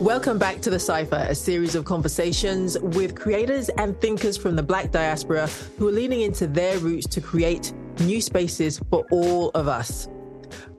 [0.00, 4.62] Welcome back to The Cipher, a series of conversations with creators and thinkers from the
[4.62, 9.68] Black diaspora who are leaning into their roots to create new spaces for all of
[9.68, 10.08] us.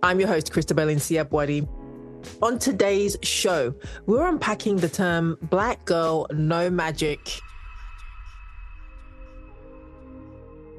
[0.02, 1.68] I'm your host, Christabel Nsiah-Buadi.
[2.42, 3.76] On today's show,
[4.08, 7.20] we're unpacking the term Black Girl No Magic.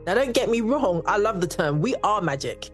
[0.05, 1.81] Now, don't get me wrong, I love the term.
[1.81, 2.71] We are magic.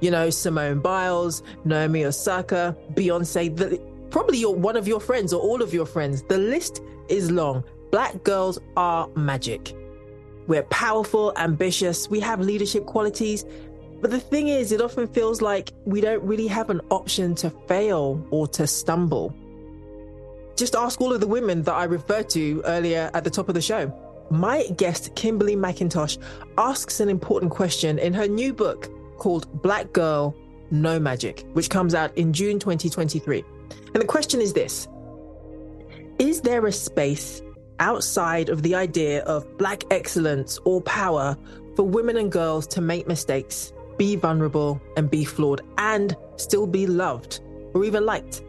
[0.00, 5.40] You know, Simone Biles, Naomi Osaka, Beyonce, the, probably your, one of your friends or
[5.40, 6.22] all of your friends.
[6.22, 7.64] The list is long.
[7.90, 9.74] Black girls are magic.
[10.46, 13.44] We're powerful, ambitious, we have leadership qualities.
[14.00, 17.50] But the thing is, it often feels like we don't really have an option to
[17.68, 19.34] fail or to stumble.
[20.56, 23.54] Just ask all of the women that I referred to earlier at the top of
[23.54, 23.92] the show.
[24.30, 26.18] My guest, Kimberly McIntosh,
[26.56, 28.88] asks an important question in her new book
[29.18, 30.34] called Black Girl
[30.70, 33.44] No Magic, which comes out in June 2023.
[33.70, 34.88] And the question is this
[36.18, 37.42] Is there a space
[37.78, 41.36] outside of the idea of Black excellence or power
[41.76, 46.86] for women and girls to make mistakes, be vulnerable, and be flawed, and still be
[46.86, 47.40] loved
[47.74, 48.42] or even liked?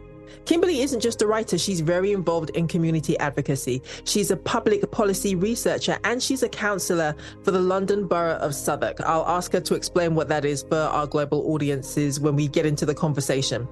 [0.44, 3.82] Kimberly isn't just a writer, she's very involved in community advocacy.
[4.04, 7.14] She's a public policy researcher and she's a councillor
[7.44, 9.00] for the London Borough of Southwark.
[9.02, 12.66] I'll ask her to explain what that is for our global audiences when we get
[12.66, 13.68] into the conversation.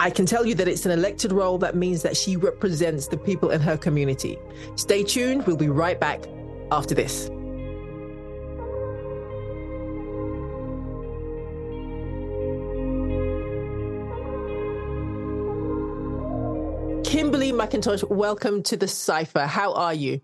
[0.00, 3.16] I can tell you that it's an elected role that means that she represents the
[3.16, 4.38] people in her community.
[4.74, 6.24] Stay tuned, we'll be right back
[6.72, 7.28] after this.
[17.08, 19.46] Kimberly McIntosh, welcome to the Cipher.
[19.46, 20.20] How are you?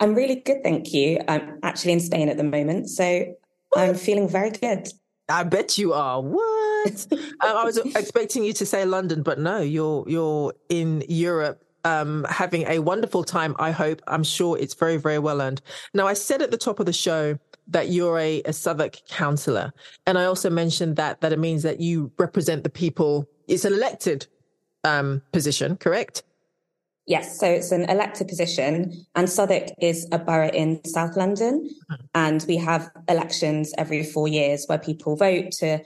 [0.00, 1.20] I'm really good, thank you.
[1.28, 3.36] I'm actually in Spain at the moment, so
[3.76, 4.88] I'm feeling very good.
[5.32, 6.20] I bet you are.
[6.20, 7.06] What?
[7.40, 12.66] I was expecting you to say London, but no, you're you're in Europe um, having
[12.66, 13.56] a wonderful time.
[13.58, 14.02] I hope.
[14.06, 15.62] I'm sure it's very, very well earned.
[15.94, 19.72] Now, I said at the top of the show that you're a, a Southwark councillor,
[20.06, 23.26] and I also mentioned that that it means that you represent the people.
[23.48, 24.26] It's an elected
[24.84, 26.22] um, position, correct?
[27.06, 32.04] Yes, so it's an elected position, and Southwark is a borough in South London, mm-hmm.
[32.14, 35.80] and we have elections every four years where people vote to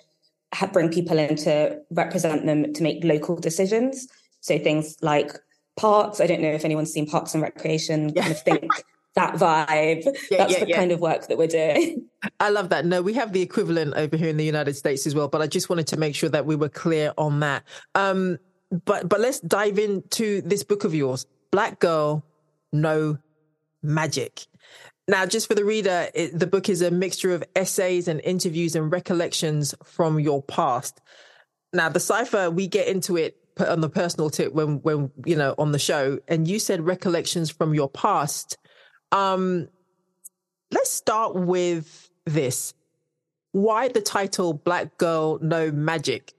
[0.53, 4.09] have, bring people in to represent them to make local decisions.
[4.41, 5.33] So things like
[5.77, 6.21] parks.
[6.21, 8.13] I don't know if anyone's seen Parks and Recreation.
[8.15, 8.23] Yeah.
[8.23, 8.71] Kind of think
[9.15, 10.05] that vibe.
[10.31, 12.07] Yeah, That's yeah, the kind of work that we're doing.
[12.41, 12.85] I love that.
[12.85, 15.47] No, we have the equivalent over here in the United States as well, but I
[15.47, 17.65] just wanted to make sure that we were clear on that.
[17.95, 18.39] Um,
[18.71, 22.25] but but let's dive into this book of yours, Black Girl,
[22.73, 23.19] No
[23.83, 24.47] Magic.
[25.09, 28.75] Now, just for the reader, it, the book is a mixture of essays and interviews
[28.75, 31.01] and recollections from your past.
[31.73, 35.55] Now, the cipher, we get into it on the personal tip when, when, you know,
[35.59, 38.59] on the show, and you said recollections from your past.
[39.13, 39.69] Um,
[40.73, 42.75] let's start with this.
[43.53, 46.33] Why the title Black Girl No Magic?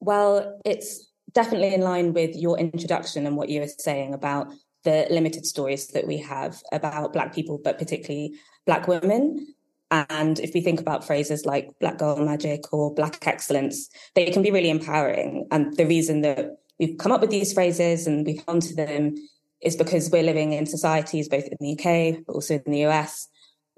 [0.00, 4.52] Well, it's definitely in line with your introduction and what you were saying about
[4.84, 8.34] the limited stories that we have about Black people, but particularly
[8.66, 9.54] Black women.
[9.90, 14.42] And if we think about phrases like Black Girl Magic or Black Excellence, they can
[14.42, 15.46] be really empowering.
[15.50, 19.14] And the reason that we've come up with these phrases and we've gone to them
[19.60, 23.28] is because we're living in societies, both in the UK, but also in the US,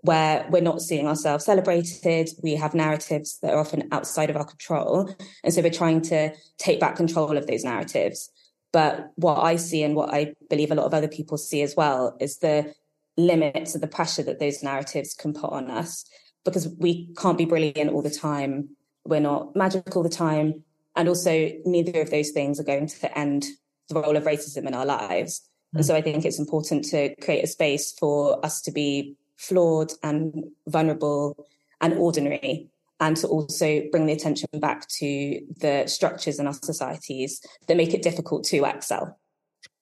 [0.03, 2.31] where we're not seeing ourselves celebrated.
[2.43, 5.15] We have narratives that are often outside of our control.
[5.45, 8.31] And so we're trying to take back control of those narratives.
[8.73, 11.75] But what I see and what I believe a lot of other people see as
[11.77, 12.75] well is the
[13.17, 16.05] limits of the pressure that those narratives can put on us
[16.45, 18.71] because we can't be brilliant all the time.
[19.05, 20.65] We're not magic all the time.
[20.97, 23.47] And also, neither of those things are going to end
[23.89, 25.41] the role of racism in our lives.
[25.41, 25.79] Mm-hmm.
[25.79, 29.91] And so I think it's important to create a space for us to be flawed
[30.03, 31.47] and vulnerable
[31.81, 32.69] and ordinary
[33.01, 37.95] and to also bring the attention back to the structures in our societies that make
[37.95, 39.19] it difficult to excel.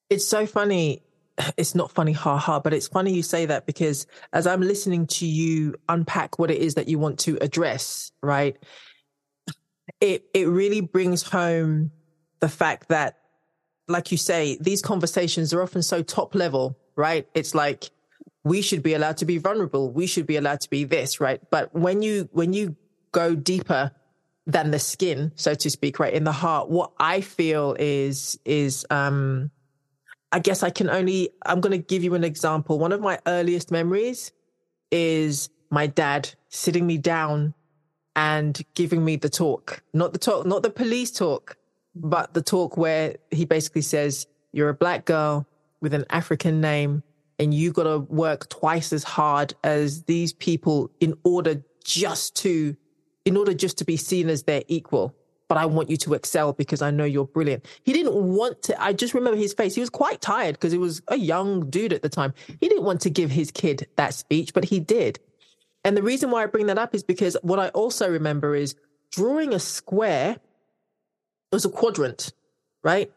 [0.08, 1.02] It's so funny.
[1.56, 5.06] It's not funny, ha ha, but it's funny you say that because as I'm listening
[5.18, 8.56] to you unpack what it is that you want to address, right?
[10.00, 11.90] It it really brings home
[12.40, 13.18] the fact that,
[13.88, 17.26] like you say, these conversations are often so top level, right?
[17.34, 17.90] It's like
[18.48, 19.90] we should be allowed to be vulnerable.
[19.90, 21.40] We should be allowed to be this, right?
[21.50, 22.76] But when you, when you
[23.12, 23.92] go deeper
[24.46, 28.86] than the skin, so to speak, right, in the heart, what I feel is, is,
[28.90, 29.50] um,
[30.32, 32.78] I guess I can only, I'm going to give you an example.
[32.78, 34.32] One of my earliest memories
[34.90, 37.54] is my dad sitting me down
[38.16, 41.56] and giving me the talk, not the talk, not the police talk,
[41.94, 45.46] but the talk where he basically says, You're a black girl
[45.80, 47.02] with an African name,
[47.38, 52.76] and you got to work twice as hard as these people in order just to,
[53.24, 55.14] in order just to be seen as their equal.
[55.48, 57.64] But I want you to excel because I know you're brilliant.
[57.82, 58.82] He didn't want to.
[58.82, 59.74] I just remember his face.
[59.74, 62.34] He was quite tired because he was a young dude at the time.
[62.60, 65.18] He didn't want to give his kid that speech, but he did.
[65.84, 68.74] And the reason why I bring that up is because what I also remember is
[69.10, 70.36] drawing a square
[71.50, 72.32] was a quadrant,
[72.82, 73.10] right?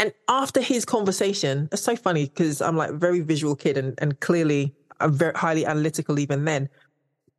[0.00, 3.92] And after his conversation, it's so funny because I'm like a very visual kid and,
[3.98, 6.70] and clearly I'm very highly analytical even then.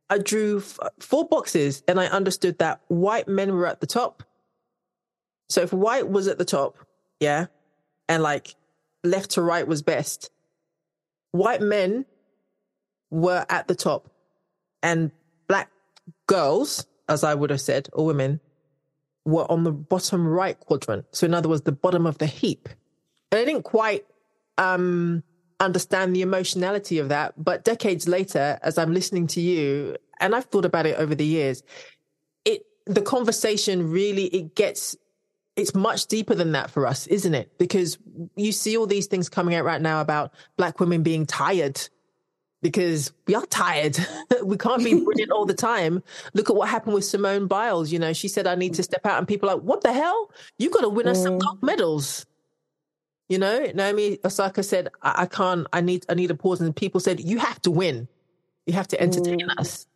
[0.08, 4.22] I drew f- four boxes and I understood that white men were at the top.
[5.48, 6.76] So if white was at the top,
[7.18, 7.46] yeah,
[8.08, 8.54] and like
[9.02, 10.30] left to right was best,
[11.32, 12.06] white men
[13.10, 14.08] were at the top
[14.84, 15.10] and
[15.48, 15.68] black
[16.28, 18.38] girls, as I would have said, or women,
[19.24, 21.04] were on the bottom right quadrant.
[21.12, 22.68] So in other words, the bottom of the heap.
[23.30, 24.04] And I didn't quite
[24.58, 25.22] um,
[25.60, 27.34] understand the emotionality of that.
[27.42, 31.24] But decades later, as I'm listening to you, and I've thought about it over the
[31.24, 31.62] years,
[32.44, 34.96] it the conversation really it gets
[35.54, 37.58] it's much deeper than that for us, isn't it?
[37.58, 37.98] Because
[38.36, 41.80] you see all these things coming out right now about black women being tired
[42.62, 43.98] because we are tired.
[44.44, 46.02] we can't be brilliant all the time.
[46.32, 47.92] Look at what happened with Simone Biles.
[47.92, 49.18] You know, she said, I need to step out.
[49.18, 50.30] And people are like, what the hell?
[50.58, 51.40] You got to win us some mm.
[51.40, 52.24] gold medals.
[53.28, 56.60] You know, Naomi Osaka said, I-, I, can't, I need, I need a pause.
[56.60, 58.08] And people said, you have to win.
[58.66, 59.58] You have to entertain mm.
[59.58, 59.86] us.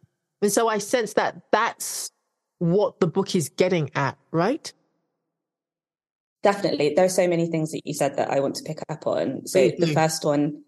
[0.43, 2.11] And so I sense that that's
[2.59, 4.73] what the book is getting at, right?
[6.43, 6.95] Definitely.
[6.95, 9.47] There are so many things that you said that I want to pick up on.
[9.47, 10.63] So the first one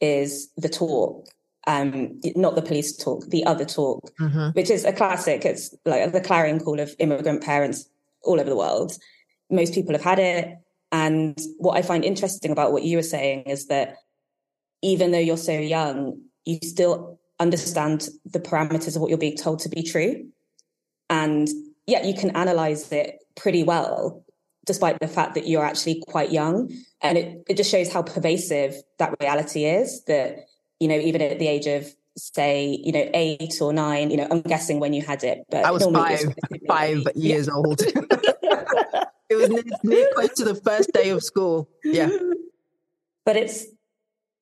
[0.00, 1.28] is the talk
[1.66, 4.48] um, not the police talk, the other talk, mm-hmm.
[4.50, 5.44] which is a classic.
[5.44, 7.88] It's like the clarion call of immigrant parents
[8.22, 8.92] all over the world.
[9.50, 10.56] Most people have had it.
[10.90, 13.96] And what I find interesting about what you were saying is that
[14.82, 19.60] even though you're so young, you still understand the parameters of what you're being told
[19.60, 20.26] to be true.
[21.08, 21.48] And
[21.86, 24.24] yet you can analyze it pretty well,
[24.66, 26.72] despite the fact that you're actually quite young.
[27.00, 30.46] And it, it just shows how pervasive that reality is that
[30.82, 31.86] you know, even at the age of
[32.16, 35.64] say, you know, eight or nine, you know, I'm guessing when you had it, but
[35.64, 36.34] I was five,
[36.66, 37.52] five years yeah.
[37.54, 37.80] old.
[39.30, 41.68] it was near, near close to the first day of school.
[41.84, 42.08] Yeah.
[43.24, 43.64] But it's,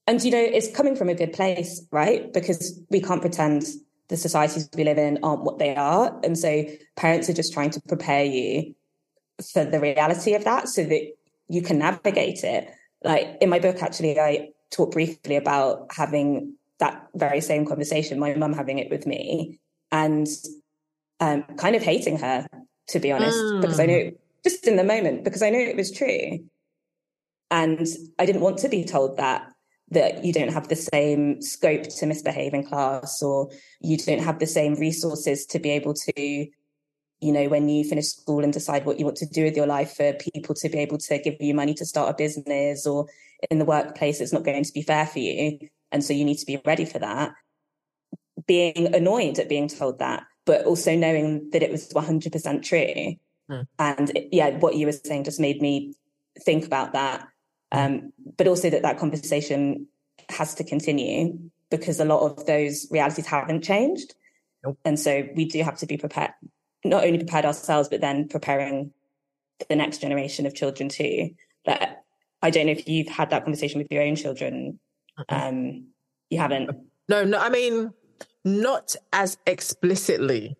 [0.06, 2.32] and you know, it's coming from a good place, right?
[2.32, 3.64] Because we can't pretend
[4.08, 6.18] the societies we live in aren't what they are.
[6.24, 6.64] And so
[6.96, 8.74] parents are just trying to prepare you
[9.52, 11.12] for the reality of that so that
[11.48, 12.66] you can navigate it.
[13.04, 18.34] Like in my book, actually, I talk briefly about having that very same conversation, my
[18.34, 19.60] mum having it with me
[19.92, 20.26] and
[21.20, 22.46] um, kind of hating her,
[22.88, 23.60] to be honest, mm.
[23.60, 24.08] because I hmm.
[24.42, 26.38] just in the moment, because I knew it was true.
[27.50, 27.86] And
[28.18, 29.52] I didn't want to be told that
[29.90, 33.50] that you don't have the same scope to misbehave in class or
[33.80, 36.46] you don't have the same resources to be able to
[37.20, 39.66] you know when you finish school and decide what you want to do with your
[39.66, 43.06] life for people to be able to give you money to start a business or
[43.50, 45.58] in the workplace it's not going to be fair for you.
[45.92, 47.32] And so you need to be ready for that.
[48.46, 53.14] Being annoyed at being told that but also knowing that it was 100% true.
[53.48, 53.62] Hmm.
[53.80, 55.94] and it, yeah what you were saying just made me
[56.40, 57.26] think about that.
[57.72, 59.86] Um, but also that that conversation
[60.28, 61.38] has to continue
[61.70, 64.14] because a lot of those realities haven't changed.
[64.64, 64.78] Nope.
[64.84, 66.32] and so we do have to be prepared
[66.84, 68.92] not only prepared ourselves but then preparing
[69.68, 71.30] the next generation of children too
[71.64, 71.99] that
[72.42, 74.78] I don't know if you've had that conversation with your own children.
[75.28, 75.88] Um,
[76.30, 76.70] you haven't.
[77.08, 77.38] No, no.
[77.38, 77.92] I mean,
[78.44, 80.56] not as explicitly,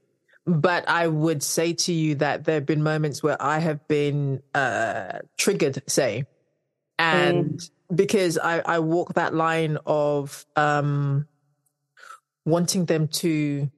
[0.47, 4.43] but I would say to you that there have been moments where I have been
[4.55, 6.27] uh, triggered, say,
[6.99, 7.71] and mm.
[7.95, 11.27] because I, I walk that line of um,
[12.45, 13.71] wanting them to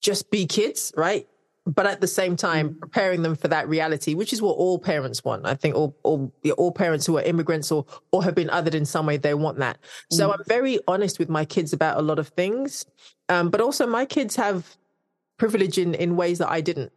[0.00, 1.26] just be kids, right?
[1.66, 2.80] But at the same time mm.
[2.80, 6.32] preparing them for that reality which is what all parents want i think all all,
[6.56, 9.58] all parents who are immigrants or or have been othered in some way they want
[9.58, 9.78] that
[10.10, 10.34] so mm.
[10.34, 12.84] i'm very honest with my kids about a lot of things
[13.28, 14.76] um, but also my kids have
[15.38, 16.92] privilege in in ways that i didn't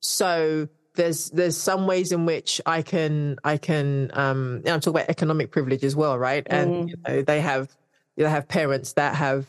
[0.00, 5.10] so there's there's some ways in which i can i can um i'm talking about
[5.10, 6.88] economic privilege as well right and mm.
[6.90, 7.76] you know, they have
[8.16, 9.46] they have parents that have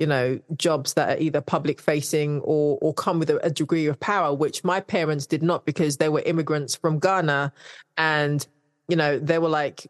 [0.00, 3.86] you know, jobs that are either public facing or or come with a, a, degree
[3.86, 7.52] of power, which my parents did not because they were immigrants from Ghana,
[7.98, 8.46] and
[8.88, 9.86] you know they were like,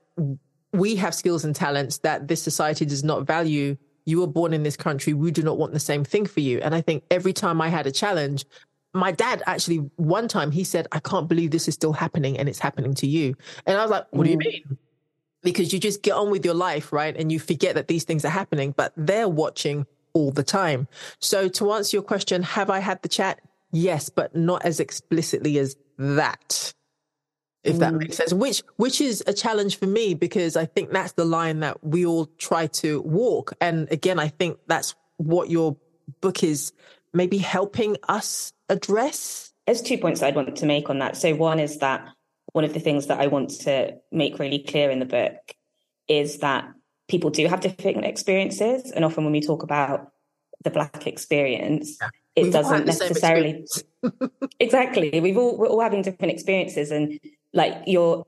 [0.73, 3.77] we have skills and talents that this society does not value.
[4.05, 5.15] You were born in this country.
[5.15, 6.59] We do not want the same thing for you.
[6.61, 8.45] And I think every time I had a challenge,
[8.93, 12.49] my dad actually one time he said, I can't believe this is still happening and
[12.49, 13.37] it's happening to you.
[13.67, 14.47] And I was like, what do you mm.
[14.47, 14.79] mean?
[15.43, 17.17] Because you just get on with your life, right?
[17.17, 20.89] And you forget that these things are happening, but they're watching all the time.
[21.21, 23.41] So to answer your question, have I had the chat?
[23.73, 26.73] Yes, but not as explicitly as that.
[27.63, 28.19] If that makes mm.
[28.19, 31.85] sense, which which is a challenge for me because I think that's the line that
[31.85, 33.53] we all try to walk.
[33.61, 35.77] And again, I think that's what your
[36.23, 36.73] book is
[37.13, 39.53] maybe helping us address.
[39.67, 41.19] There's two points I'd want to make on that.
[41.19, 42.09] So one is that
[42.53, 45.55] one of the things that I want to make really clear in the book
[46.09, 46.73] is that
[47.11, 50.13] people do have different experiences, and often when we talk about
[50.63, 52.09] the black experience, yeah.
[52.37, 53.67] it we've doesn't necessarily
[54.61, 55.21] exactly.
[55.21, 57.19] We've all we're all having different experiences and
[57.53, 58.25] like your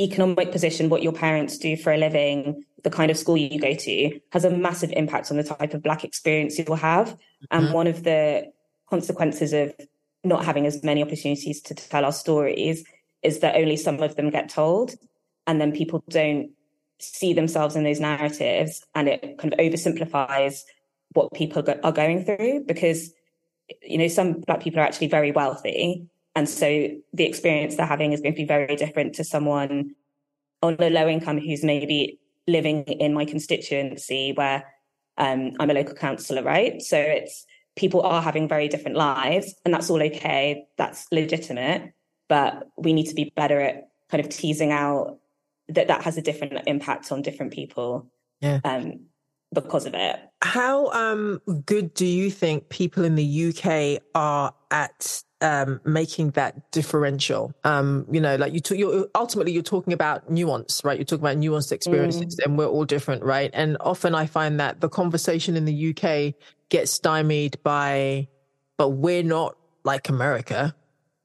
[0.00, 3.74] economic position what your parents do for a living the kind of school you go
[3.74, 7.08] to has a massive impact on the type of black experience you will have.
[7.08, 7.56] Mm-hmm.
[7.56, 8.50] and one of the
[8.88, 9.74] consequences of
[10.24, 12.84] not having as many opportunities to tell our stories
[13.22, 14.94] is that only some of them get told
[15.46, 16.50] and then people don't
[17.02, 20.60] see themselves in those narratives and it kind of oversimplifies
[21.14, 23.12] what people are going through because
[23.82, 26.06] you know, some black people are actually very wealthy.
[26.34, 29.94] And so the experience they're having is going to be very different to someone
[30.62, 34.64] on a low income who's maybe living in my constituency where
[35.18, 36.80] um, I'm a local councillor, right?
[36.80, 37.44] So it's
[37.76, 40.64] people are having very different lives, and that's all okay.
[40.78, 41.92] That's legitimate,
[42.28, 45.18] but we need to be better at kind of teasing out
[45.74, 48.10] that that has a different impact on different people.
[48.40, 48.60] Yeah.
[48.64, 49.06] Um,
[49.52, 50.18] because of it.
[50.42, 56.70] How um, good do you think people in the UK are at um, making that
[56.72, 57.52] differential?
[57.64, 60.98] Um, you know, like you, t- you're ultimately you're talking about nuance, right?
[60.98, 62.44] You're talking about nuanced experiences, mm.
[62.44, 63.50] and we're all different, right?
[63.52, 66.34] And often I find that the conversation in the UK
[66.68, 68.28] gets stymied by,
[68.78, 70.74] but we're not like America.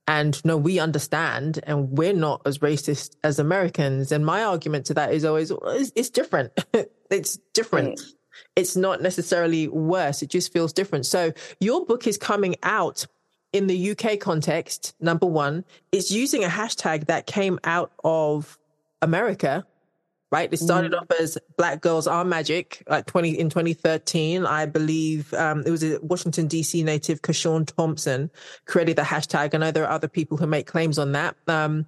[0.07, 4.13] And no, we understand, and we're not as racist as Americans.
[4.13, 6.53] And my argument to that is always, it's, it's different.
[7.11, 7.99] it's different.
[7.99, 8.13] Mm
[8.55, 10.21] it's not necessarily worse.
[10.21, 11.05] It just feels different.
[11.05, 13.05] So your book is coming out
[13.53, 14.95] in the UK context.
[14.99, 18.57] Number one, it's using a hashtag that came out of
[19.01, 19.65] America,
[20.31, 20.51] right?
[20.51, 21.01] It started mm.
[21.01, 24.45] off as Black Girls Are Magic, like 20 in 2013.
[24.45, 28.29] I believe um, it was a Washington DC native, CaShawn Thompson,
[28.65, 29.55] created the hashtag.
[29.55, 31.35] I know there are other people who make claims on that.
[31.47, 31.85] Um,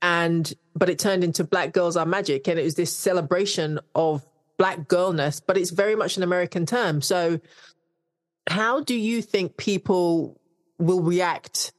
[0.00, 4.24] and but it turned into Black Girls Are Magic, and it was this celebration of
[4.58, 7.00] black girlness, but it's very much an American term.
[7.00, 7.40] So,
[8.48, 10.40] how do you think people
[10.78, 11.72] will react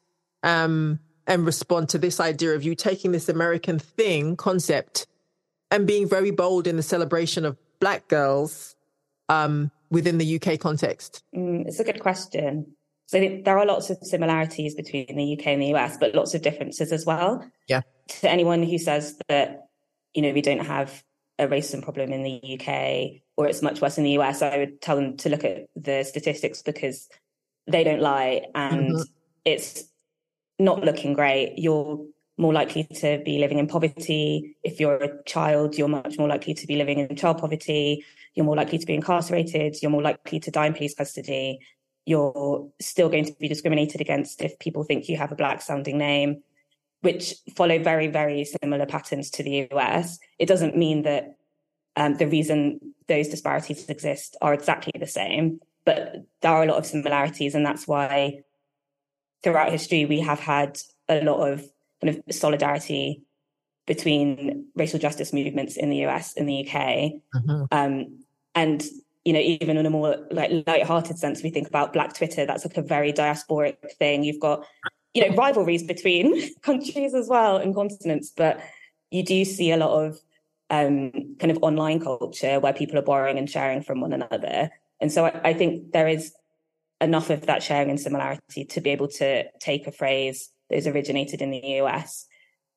[0.44, 5.08] um, and respond to this idea of you taking this American thing concept
[5.72, 8.76] and being very bold in the celebration of black girls
[9.30, 11.24] um, within the UK context?
[11.36, 12.76] Mm, it's a good question.
[13.08, 16.42] So there are lots of similarities between the UK and the US, but lots of
[16.42, 17.46] differences as well.
[17.68, 17.82] Yeah.
[18.22, 19.68] To anyone who says that,
[20.14, 21.04] you know, we don't have
[21.38, 24.82] a racism problem in the UK or it's much worse in the US, I would
[24.82, 27.10] tell them to look at the statistics because
[27.68, 29.02] they don't lie and mm-hmm.
[29.44, 29.84] it's
[30.58, 31.56] not looking great.
[31.58, 32.06] You're
[32.38, 34.58] more likely to be living in poverty.
[34.64, 38.04] If you're a child, you're much more likely to be living in child poverty.
[38.34, 39.78] You're more likely to be incarcerated.
[39.82, 41.60] You're more likely to die in police custody.
[42.06, 45.98] You're still going to be discriminated against if people think you have a black sounding
[45.98, 46.44] name
[47.06, 50.18] which follow very, very similar patterns to the US.
[50.40, 51.38] It doesn't mean that
[51.96, 56.80] um, the reason those disparities exist are exactly the same, but there are a lot
[56.80, 57.54] of similarities.
[57.54, 58.42] And that's why
[59.44, 61.64] throughout history, we have had a lot of
[62.02, 63.22] kind of solidarity
[63.88, 66.76] between racial justice movements in the US and the UK.
[67.36, 67.64] Mm-hmm.
[67.72, 68.20] Um,
[68.56, 68.84] and
[69.24, 72.46] you know, even in a more like light-hearted sense, we think about Black Twitter.
[72.46, 74.24] That's like a very diasporic thing.
[74.24, 74.66] You've got
[75.16, 78.60] you know rivalries between countries as well and continents but
[79.10, 80.20] you do see a lot of
[80.70, 85.12] um, kind of online culture where people are borrowing and sharing from one another and
[85.12, 86.34] so I, I think there is
[87.02, 91.42] enough of that sharing and similarity to be able to take a phrase is originated
[91.42, 92.26] in the US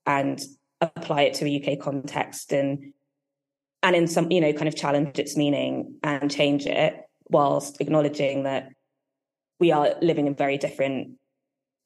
[0.06, 0.40] and
[0.80, 2.92] apply it to a UK context and
[3.82, 6.94] and in some you know kind of challenge its meaning and change it
[7.30, 8.70] whilst acknowledging that
[9.60, 11.18] we are living in very different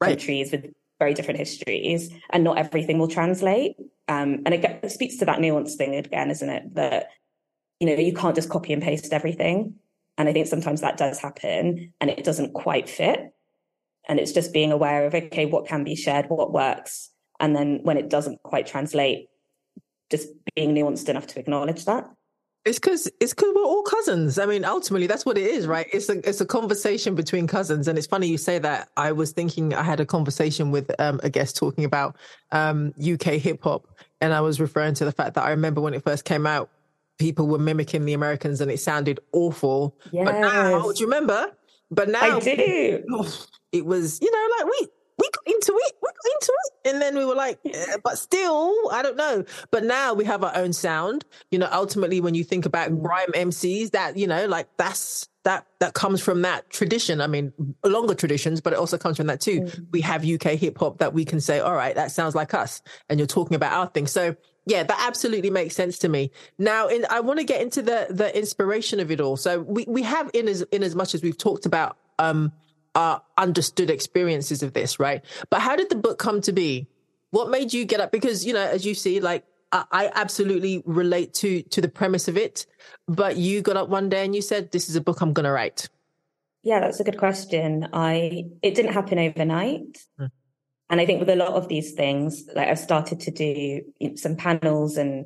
[0.01, 0.11] right.
[0.11, 3.75] countries with very different histories, and not everything will translate.
[4.07, 6.75] Um, and it, speaks to that nuance thing again, isn't it?
[6.75, 7.09] That
[7.81, 9.75] you know you can't just copy and paste everything,
[10.17, 13.35] and I think sometimes that does happen, and it doesn't quite fit.
[14.09, 17.81] And it's just being aware of okay, what can be shared, what works, and then
[17.83, 19.29] when it doesn't quite translate,
[20.11, 22.11] just being nuanced enough to acknowledge that.
[22.65, 24.39] It's because it's because we're all cousins.
[24.39, 25.89] I mean, ultimately, that's what it is, right?
[25.93, 28.89] It's a it's a conversation between cousins, and it's funny you say that.
[28.97, 32.15] I was thinking I had a conversation with um, a guest talking about
[32.53, 33.89] um, UK hip hop,
[34.21, 36.71] and I was referring to the fact that I remember when it first came out,
[37.19, 39.97] people were mimicking the Americans, and it sounded awful.
[40.13, 40.25] Yes.
[40.25, 41.51] But now, do you remember?
[41.93, 43.05] But now I do.
[43.73, 47.01] It was, you know, like we we got into it, we got into it, and
[47.01, 49.45] then we were like, eh, but still, I don't know.
[49.71, 51.25] But now we have our own sound.
[51.51, 53.03] You know, ultimately, when you think about Mm.
[53.03, 57.23] grime MCs, that you know, like that's that that comes from that tradition.
[57.23, 59.63] I mean, longer traditions, but it also comes from that too.
[59.63, 59.87] Mm.
[59.91, 62.83] We have UK hip hop that we can say, all right, that sounds like us,
[63.09, 64.07] and you're talking about our thing.
[64.07, 66.31] So yeah, that absolutely makes sense to me.
[66.59, 69.37] Now, in, I want to get into the the inspiration of it all.
[69.37, 72.53] So we we have in as in as much as we've talked about um
[72.95, 75.25] our understood experiences of this, right?
[75.51, 76.87] But how did the book come to be?
[77.31, 78.13] What made you get up?
[78.13, 82.29] Because you know, as you see, like I, I absolutely relate to to the premise
[82.29, 82.67] of it.
[83.09, 85.45] But you got up one day and you said, "This is a book I'm going
[85.45, 85.89] to write."
[86.63, 87.89] Yeah, that's a good question.
[87.93, 89.99] I it didn't happen overnight.
[90.21, 90.31] Mm.
[90.93, 93.81] And I think with a lot of these things, like I've started to do
[94.15, 95.25] some panels and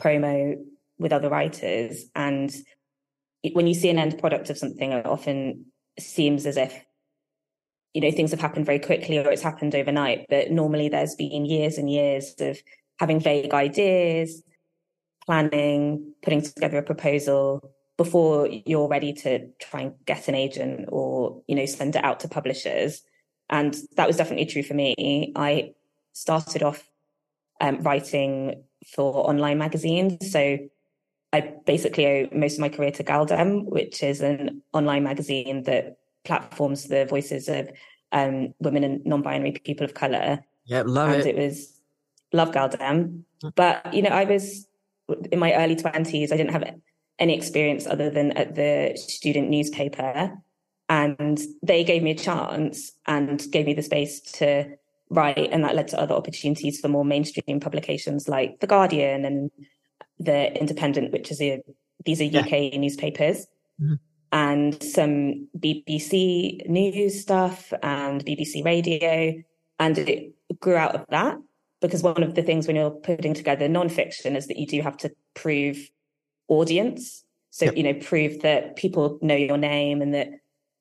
[0.00, 0.56] promo
[0.98, 2.06] with other writers.
[2.16, 2.52] And
[3.52, 6.84] when you see an end product of something, it often seems as if,
[7.94, 10.26] you know, things have happened very quickly or it's happened overnight.
[10.28, 12.58] But normally there's been years and years of
[12.98, 14.42] having vague ideas,
[15.24, 21.42] planning, putting together a proposal before you're ready to try and get an agent or,
[21.46, 23.02] you know, send it out to publishers.
[23.48, 25.32] And that was definitely true for me.
[25.36, 25.74] I
[26.12, 26.82] started off
[27.60, 30.32] um, writing for online magazines.
[30.32, 30.58] So
[31.32, 35.98] I basically owe most of my career to gal-dem, which is an online magazine that
[36.24, 37.70] platforms the voices of
[38.12, 40.44] um, women and non-binary people of color.
[40.64, 41.36] Yeah, love and it.
[41.36, 41.80] it was
[42.32, 43.24] love gal-dem.
[43.54, 44.66] But you know, I was
[45.30, 46.32] in my early twenties.
[46.32, 46.64] I didn't have
[47.18, 50.36] any experience other than at the student newspaper,
[50.88, 54.76] and they gave me a chance and gave me the space to
[55.10, 59.50] write, and that led to other opportunities for more mainstream publications like the Guardian and
[60.18, 61.62] the Independent, which is a
[62.04, 62.40] these are Yeah.
[62.42, 63.46] UK newspapers.
[63.80, 63.98] Mhm.
[64.32, 69.42] And some BBC news stuff and BBC radio.
[69.78, 71.38] And it grew out of that
[71.80, 74.96] because one of the things when you're putting together nonfiction is that you do have
[74.98, 75.90] to prove
[76.48, 77.24] audience.
[77.50, 77.76] So, Yep.
[77.76, 80.28] you know, prove that people know your name and that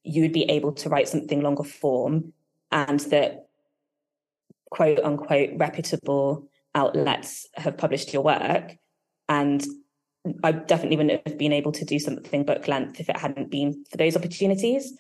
[0.06, 2.34] you would be able to write something longer form
[2.72, 3.48] and that
[4.70, 8.78] quote unquote reputable outlets have published your work.
[9.30, 9.66] And
[10.44, 13.86] I definitely wouldn't have been able to do something book length if it hadn't been
[13.90, 14.94] for those opportunities.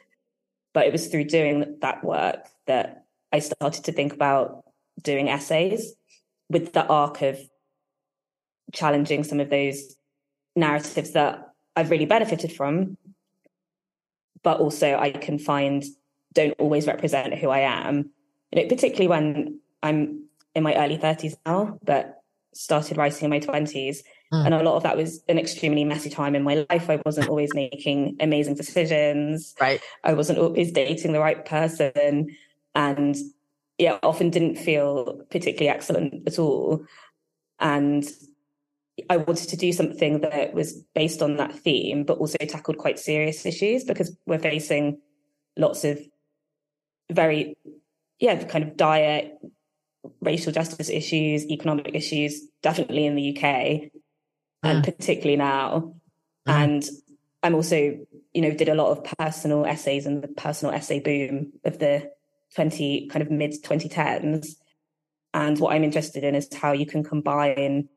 [0.73, 4.63] But it was through doing that work that I started to think about
[5.01, 5.93] doing essays
[6.49, 7.39] with the arc of
[8.73, 9.95] challenging some of those
[10.55, 12.97] narratives that I've really benefited from,
[14.45, 15.83] but also I can find
[16.33, 18.11] don't always represent who I am.
[18.51, 22.21] You know, particularly when I'm in my early 30s now, but
[22.53, 23.97] started writing in my 20s.
[24.31, 24.45] Mm.
[24.45, 26.89] And a lot of that was an extremely messy time in my life.
[26.89, 29.55] I wasn't always making amazing decisions.
[29.59, 29.81] Right.
[30.03, 32.35] I wasn't always dating the right person.
[32.75, 33.15] And
[33.79, 36.85] yeah, often didn't feel particularly excellent at all.
[37.59, 38.07] And
[39.09, 42.97] I wanted to do something that was based on that theme, but also tackled quite
[42.97, 45.01] serious issues because we're facing
[45.57, 45.99] lots of
[47.11, 47.57] very,
[48.19, 49.31] yeah, kind of dire
[50.21, 53.91] racial justice issues, economic issues, definitely in the UK
[54.63, 55.93] and particularly now.
[56.47, 56.53] Mhm.
[56.53, 56.89] And
[57.43, 61.53] I'm also, you know, did a lot of personal essays and the personal essay boom
[61.63, 62.11] of the
[62.55, 64.55] 20 kind of mid 2010s.
[65.33, 67.89] And what I'm interested in is how you can combine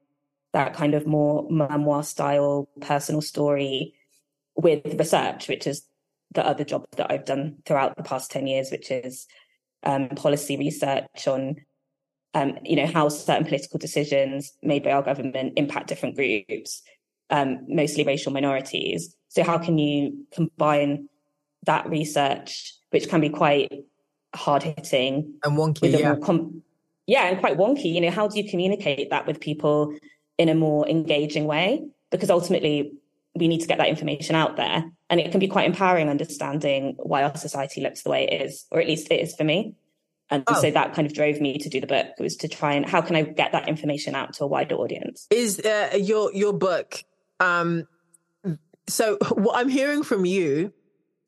[0.52, 3.94] that kind of more memoir style personal story
[4.56, 5.84] with research, which is
[6.32, 9.26] the other job that I've done throughout the past 10 years, which is
[9.82, 11.56] um, policy research on,
[12.34, 16.82] um, you know, how certain political decisions made by our government impact different groups,
[17.30, 19.14] um, mostly racial minorities.
[19.28, 21.08] So how can you combine
[21.64, 23.72] that research, which can be quite
[24.34, 26.16] hard hitting, And wonky, yeah.
[26.22, 26.62] com-
[27.06, 27.92] yeah, and quite wonky.
[27.92, 29.94] You know, how do you communicate that with people
[30.38, 31.86] in a more engaging way?
[32.10, 32.92] Because ultimately,
[33.34, 36.94] we need to get that information out there, and it can be quite empowering understanding
[36.98, 39.74] why our society looks the way it is, or at least it is for me.
[40.30, 40.60] And Oh.
[40.60, 42.06] so that kind of drove me to do the book.
[42.18, 44.74] It was to try and how can I get that information out to a wider
[44.76, 45.26] audience?
[45.30, 47.02] is uh, your your book
[47.40, 47.84] um
[48.88, 50.72] so what i'm hearing from you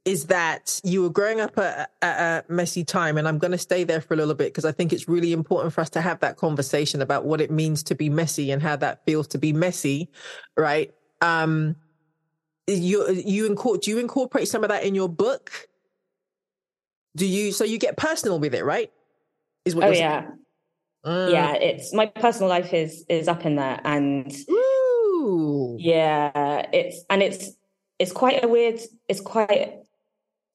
[0.06, 3.58] is that you were growing up at, at a messy time and i'm going to
[3.58, 6.00] stay there for a little bit because i think it's really important for us to
[6.00, 9.38] have that conversation about what it means to be messy and how that feels to
[9.38, 10.08] be messy
[10.56, 11.76] right Um,
[12.66, 15.68] you you incorporate do you incorporate some of that in your book?
[17.16, 18.90] Do you so you get personal with it, right?
[19.64, 19.88] Is what?
[19.88, 20.26] Oh yeah,
[21.04, 21.32] mm.
[21.32, 21.54] yeah.
[21.54, 25.76] It's my personal life is is up in there, and Ooh.
[25.78, 27.50] yeah, it's and it's
[27.98, 28.80] it's quite a weird.
[29.08, 29.74] It's quite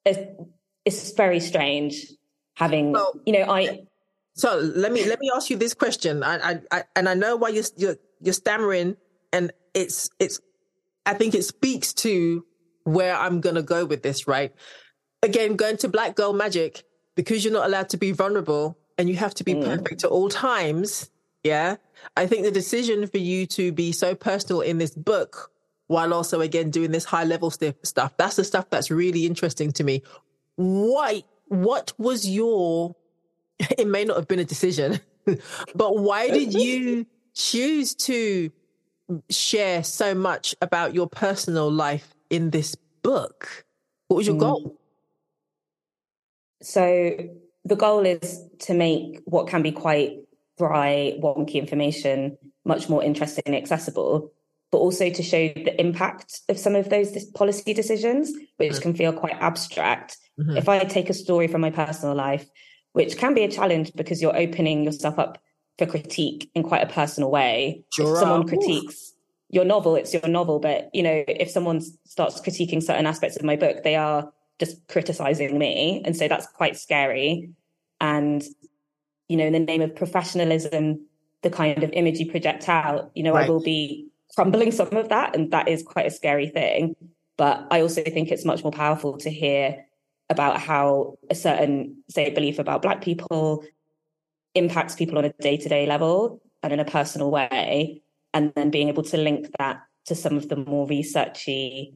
[0.06, 0.42] it's,
[0.86, 2.06] it's very strange
[2.56, 3.86] having you know I.
[4.36, 6.24] So let me let me ask you this question.
[6.24, 8.98] I, I, I and I know why you're, you're you're stammering,
[9.32, 10.40] and it's it's.
[11.06, 12.46] I think it speaks to
[12.84, 14.28] where I'm gonna go with this.
[14.28, 14.54] Right,
[15.24, 16.84] again, going to Black Girl Magic
[17.16, 19.64] because you're not allowed to be vulnerable and you have to be mm.
[19.64, 21.10] perfect at all times.
[21.44, 21.78] Yeah,
[22.18, 25.52] I think the decision for you to be so personal in this book
[25.88, 28.16] while also again doing this high level st- stuff.
[28.18, 30.04] That's the stuff that's really interesting to me.
[30.56, 31.24] Why?
[31.48, 32.96] What was your?
[33.78, 35.00] It may not have been a decision,
[35.76, 38.52] but why did you choose to
[39.30, 43.66] share so much about your personal life in this book?
[44.08, 44.40] What was your mm.
[44.40, 44.80] goal?
[46.62, 47.16] So
[47.64, 50.20] the goal is to make what can be quite
[50.58, 54.34] dry, wonky information much more interesting and accessible
[54.72, 58.82] but also to show the impact of some of those policy decisions, which mm-hmm.
[58.82, 60.18] can feel quite abstract.
[60.40, 60.58] Mm-hmm.
[60.58, 62.48] If I take a story from my personal life,
[62.94, 65.42] which can be a challenge because you're opening yourself up
[65.78, 67.84] for critique in quite a personal way.
[67.92, 69.14] Sure if someone critiques
[69.50, 70.60] your novel, it's your novel.
[70.60, 74.88] But you know, if someone starts critiquing certain aspects of my book, they are just
[74.88, 77.50] criticizing me, and so that's quite scary.
[78.00, 78.44] And
[79.28, 81.06] you know, in the name of professionalism,
[81.42, 83.46] the kind of image you project out, you know, right.
[83.46, 85.36] I will be crumbling some of that.
[85.36, 86.96] And that is quite a scary thing.
[87.38, 89.86] But I also think it's much more powerful to hear
[90.30, 93.64] about how a certain, say, belief about Black people
[94.54, 98.02] impacts people on a day to day level and in a personal way.
[98.34, 101.94] And then being able to link that to some of the more researchy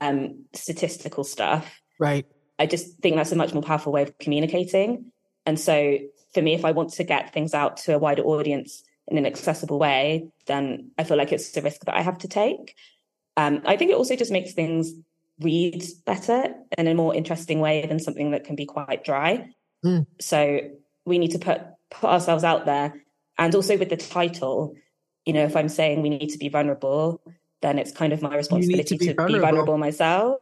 [0.00, 1.80] um, statistical stuff.
[1.98, 2.26] Right.
[2.58, 5.12] I just think that's a much more powerful way of communicating.
[5.46, 5.98] And so
[6.32, 9.26] for me, if I want to get things out to a wider audience, in an
[9.26, 12.76] accessible way, then I feel like it's a risk that I have to take.
[13.36, 14.92] Um, I think it also just makes things
[15.40, 19.50] read better in a more interesting way than something that can be quite dry.
[19.84, 20.06] Mm.
[20.20, 20.60] So
[21.04, 22.94] we need to put put ourselves out there,
[23.38, 24.74] and also with the title,
[25.24, 27.20] you know, if I'm saying we need to be vulnerable,
[27.62, 29.38] then it's kind of my responsibility to, be, to vulnerable.
[29.38, 30.38] be vulnerable myself.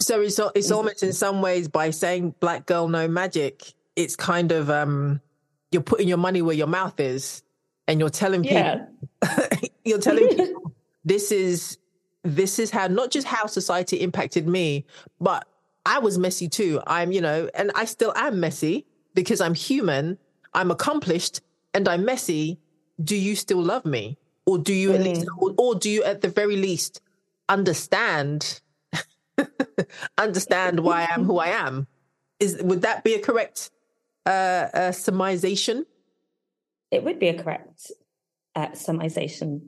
[0.00, 4.52] So it's it's almost in some ways by saying "Black Girl No Magic," it's kind
[4.52, 5.20] of um
[5.70, 7.42] you're putting your money where your mouth is
[7.90, 8.86] and you're telling people yeah.
[9.84, 10.72] you're telling people
[11.04, 11.78] this is
[12.22, 14.84] this is how not just how society impacted me,
[15.20, 15.46] but
[15.86, 16.80] I was messy too.
[16.86, 20.18] I'm, you know, and I still am messy because I'm human,
[20.52, 21.40] I'm accomplished,
[21.72, 22.58] and I'm messy.
[23.02, 24.18] Do you still love me?
[24.44, 27.00] Or do you at least or, or do you at the very least
[27.48, 28.60] understand
[30.18, 31.86] understand why I am who I am?
[32.38, 33.70] Is would that be a correct
[34.26, 34.92] uh, uh?
[36.90, 37.90] It would be a correct
[38.56, 39.60] uh, summarization.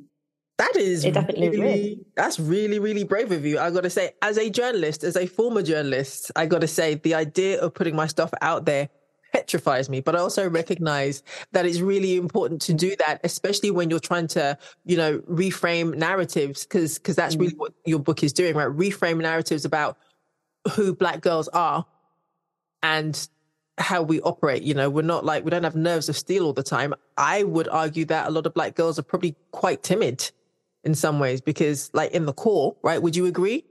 [0.59, 3.59] That is it definitely really, that's really, really brave of you.
[3.59, 6.95] I got to say, as a journalist, as a former journalist, I got to say
[6.95, 8.89] the idea of putting my stuff out there
[9.33, 13.89] petrifies me, but I also recognize that it's really important to do that, especially when
[13.89, 17.59] you're trying to, you know, reframe narratives, because because that's really mm.
[17.59, 18.69] what your book is doing, right?
[18.69, 19.97] Reframe narratives about
[20.75, 21.87] who black girls are
[22.83, 23.29] and
[23.79, 24.63] how we operate.
[24.63, 26.95] You know, we're not like, we don't have nerves of steel all the time.
[27.17, 30.31] I would argue that a lot of black girls are probably quite timid
[30.85, 33.01] in some ways because, like, in the core, right?
[33.01, 33.65] Would you agree?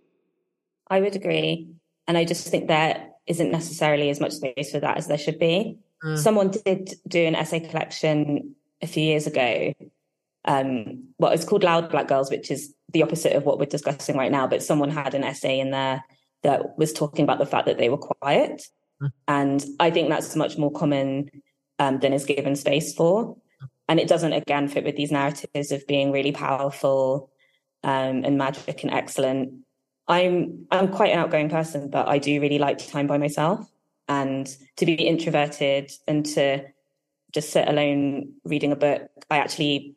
[0.90, 1.70] I would agree.
[2.08, 5.40] And I just think there isn't necessarily as much space for that as there should
[5.40, 5.78] be.
[6.04, 6.18] Mm.
[6.18, 9.74] Someone did do an essay collection a few years ago.
[10.46, 14.18] Um, well, it's called Loud Black Girls, which is the opposite of what we're discussing
[14.18, 14.48] right now.
[14.48, 16.04] But someone had an essay in there
[16.44, 18.64] that was talking about the fact that they were quiet
[19.28, 21.30] and I think that's much more common
[21.80, 23.38] um, than is given space for.
[23.88, 27.30] And it doesn't, again, fit with these narratives of being really powerful
[27.84, 29.54] um, and magic and excellent.
[30.08, 33.68] I'm I'm quite an outgoing person, but I do really like time by myself.
[34.08, 36.66] And to be introverted and to
[37.34, 39.96] just sit alone reading a book, I actually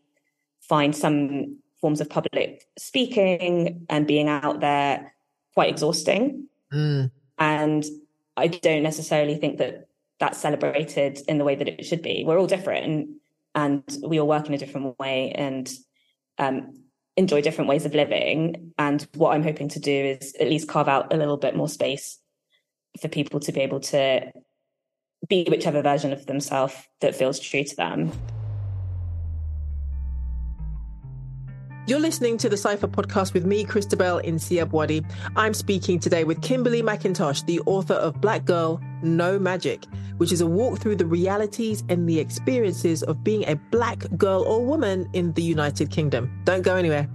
[0.60, 5.14] find some forms of public speaking and being out there
[5.52, 6.48] quite exhausting.
[6.72, 7.10] Mm.
[7.38, 7.84] And
[8.36, 9.86] I don't necessarily think that
[10.20, 12.24] that's celebrated in the way that it should be.
[12.26, 13.10] We're all different
[13.54, 15.70] and, we all work in a different way and
[16.38, 16.72] um,
[17.16, 18.72] enjoy different ways of living.
[18.78, 21.68] And what I'm hoping to do is at least carve out a little bit more
[21.68, 22.18] space
[23.00, 24.32] for people to be able to
[25.28, 28.12] be whichever version of themselves that feels true to them.
[31.86, 35.04] You're listening to the Cipher podcast with me, Christabel Nsiah-Buadi.
[35.36, 39.84] I'm speaking today with Kimberly McIntosh, the author of Black Girl, No Magic,
[40.16, 44.44] which is a walk through the realities and the experiences of being a black girl
[44.44, 46.40] or woman in the United Kingdom.
[46.44, 47.06] Don't go anywhere.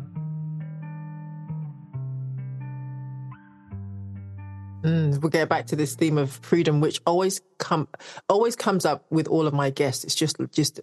[4.83, 7.87] Mm, we'll get back to this theme of freedom, which always come
[8.29, 10.03] always comes up with all of my guests.
[10.03, 10.79] It's just just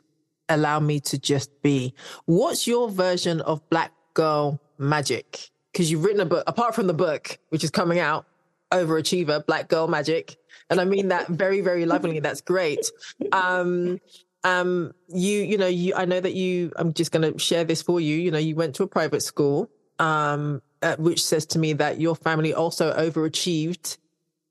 [0.49, 1.95] allow me to just be.
[2.25, 5.51] What's your version of Black Girl Magic?
[5.73, 8.27] Because you've written a book, apart from the book, which is coming out,
[8.73, 10.37] Overachiever, Black Girl Magic.
[10.71, 12.21] And I mean that very, very lovingly.
[12.21, 12.91] That's great.
[13.33, 14.01] Um,
[14.43, 17.83] um, you, you know, you, I know that you, I'm just going to share this
[17.83, 18.17] for you.
[18.17, 22.01] You know, you went to a private school, um, uh, which says to me that
[22.01, 23.99] your family also overachieved,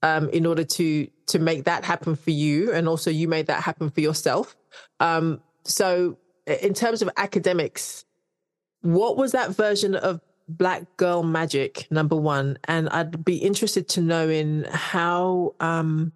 [0.03, 2.71] um, in order to, to make that happen for you.
[2.71, 4.55] And also you made that happen for yourself.
[4.99, 8.05] Um, so in terms of academics,
[8.81, 12.57] what was that version of Black Girl Magic, number one?
[12.65, 16.13] And I'd be interested to know in how um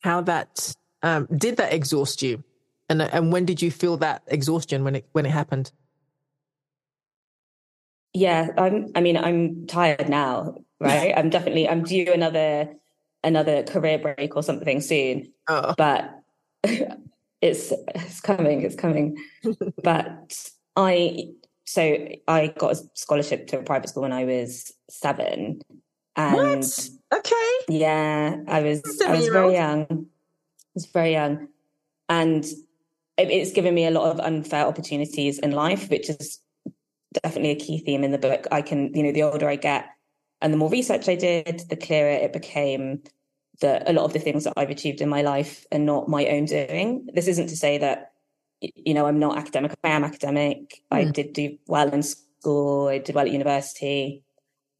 [0.00, 2.42] how that um did that exhaust you?
[2.88, 5.70] And and when did you feel that exhaustion when it when it happened?
[8.12, 11.12] Yeah, I'm I mean I'm tired now, right?
[11.16, 12.74] I'm definitely I'm due another
[13.22, 15.32] another career break or something soon.
[15.50, 15.72] Oh.
[15.78, 16.10] But
[17.40, 19.16] it's it's coming, it's coming.
[19.82, 21.30] but I
[21.64, 25.60] so I got a scholarship to a private school when I was seven.
[26.16, 26.88] And what?
[27.14, 27.50] Okay.
[27.68, 29.86] Yeah, I was I was very young.
[29.90, 31.48] I was very young.
[32.08, 32.44] And
[33.16, 36.40] it, it's given me a lot of unfair opportunities in life, which is
[37.22, 38.46] definitely a key theme in the book.
[38.50, 39.86] I can, you know, the older I get
[40.40, 43.02] and the more research I did, the clearer it became
[43.60, 46.26] that a lot of the things that I've achieved in my life are not my
[46.26, 47.08] own doing.
[47.12, 48.12] This isn't to say that,
[48.60, 49.74] you know, I'm not academic.
[49.84, 50.82] I am academic.
[50.92, 50.96] Mm.
[50.96, 52.88] I did do well in school.
[52.88, 54.22] I did well at university,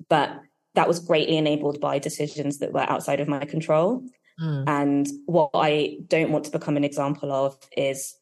[0.09, 0.41] but
[0.75, 4.03] that was greatly enabled by decisions that were outside of my control.
[4.41, 4.64] Mm.
[4.69, 8.17] And what I don't want to become an example of is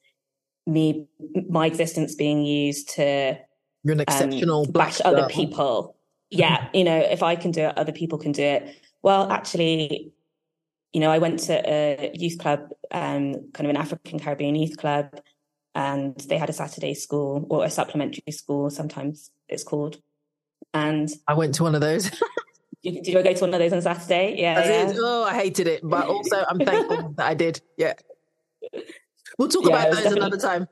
[0.66, 1.06] me,
[1.48, 3.38] my existence being used to
[3.84, 5.96] you're an exceptional um, bash other people.
[6.30, 8.76] Yeah, you know, if I can do it, other people can do it.
[9.02, 10.12] Well, actually,
[10.96, 14.78] you know, I went to a youth club, um, kind of an African Caribbean youth
[14.78, 15.10] club,
[15.74, 19.98] and they had a Saturday school or a supplementary school, sometimes it's called.
[20.72, 22.10] And I went to one of those.
[22.82, 24.36] did, did you go to one of those on Saturday?
[24.38, 24.58] Yeah.
[24.58, 24.92] I yeah.
[24.96, 27.60] Oh, I hated it, but also I'm thankful that I did.
[27.76, 27.92] Yeah.
[29.38, 30.26] We'll talk yeah, about those definitely...
[30.28, 30.66] another time.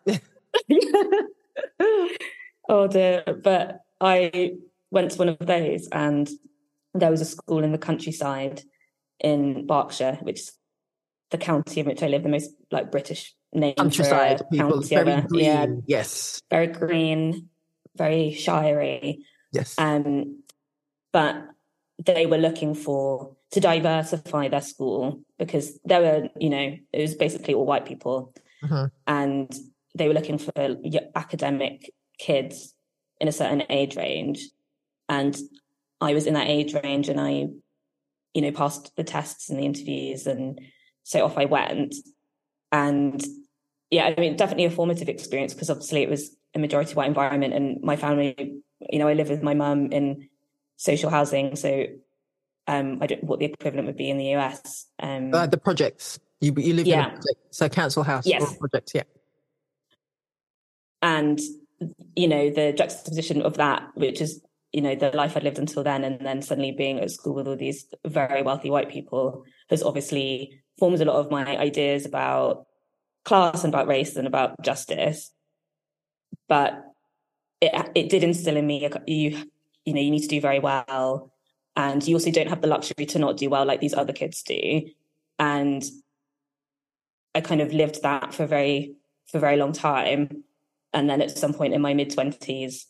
[2.70, 3.24] oh dear.
[3.44, 4.54] But I
[4.90, 6.30] went to one of those and
[6.94, 8.62] there was a school in the countryside
[9.24, 10.52] in Berkshire, which is
[11.30, 15.26] the county in which I live, the most like British name countryside people, very ever.
[15.26, 15.44] green.
[15.44, 17.48] Yeah, yes, very green,
[17.96, 19.20] very shirey.
[19.50, 20.42] Yes, um,
[21.12, 21.36] but
[22.04, 27.14] they were looking for to diversify their school because there were, you know, it was
[27.14, 28.88] basically all white people, uh-huh.
[29.06, 29.50] and
[29.94, 30.52] they were looking for
[31.14, 32.74] academic kids
[33.20, 34.50] in a certain age range,
[35.08, 35.34] and
[36.00, 37.48] I was in that age range, and I
[38.34, 40.26] you know, passed the tests and the interviews.
[40.26, 40.60] And
[41.04, 41.94] so off I went.
[42.72, 43.24] And
[43.90, 47.54] yeah, I mean, definitely a formative experience because obviously it was a majority white environment
[47.54, 50.28] and my family, you know, I live with my mum in
[50.76, 51.56] social housing.
[51.56, 51.86] So
[52.66, 54.86] um, I don't know what the equivalent would be in the US.
[54.98, 56.18] Um, uh, the projects.
[56.40, 56.98] You, you live yeah.
[56.98, 58.42] in a project, so council house yes.
[58.42, 59.04] or projects, yeah.
[61.00, 61.40] And,
[62.16, 64.42] you know, the juxtaposition of that, which is
[64.74, 67.46] you know the life I'd lived until then, and then suddenly being at school with
[67.46, 72.66] all these very wealthy white people has obviously formed a lot of my ideas about
[73.24, 75.30] class and about race and about justice.
[76.48, 76.82] But
[77.60, 79.44] it it did instill in me you
[79.84, 81.30] you know you need to do very well,
[81.76, 84.42] and you also don't have the luxury to not do well like these other kids
[84.42, 84.88] do,
[85.38, 85.84] and
[87.32, 90.42] I kind of lived that for very for a very long time,
[90.92, 92.88] and then at some point in my mid twenties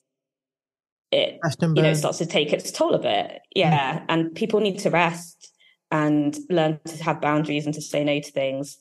[1.15, 3.41] it you know starts to take its toll a bit.
[3.55, 4.01] Yeah.
[4.01, 4.05] Mm.
[4.09, 5.53] and people need to rest
[5.91, 8.79] and learn to have boundaries and to say no to things.